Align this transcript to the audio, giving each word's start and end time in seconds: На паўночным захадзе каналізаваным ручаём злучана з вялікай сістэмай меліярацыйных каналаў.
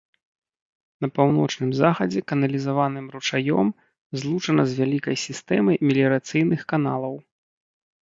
На 1.03 1.07
паўночным 1.17 1.71
захадзе 1.81 2.19
каналізаваным 2.31 3.05
ручаём 3.17 3.67
злучана 4.23 4.63
з 4.73 4.81
вялікай 4.81 5.15
сістэмай 5.29 5.75
меліярацыйных 5.89 6.61
каналаў. 6.75 7.15